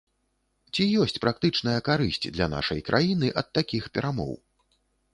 [0.73, 4.39] Ці ёсць практычная карысць для нашай краіны ад такіх перамоў?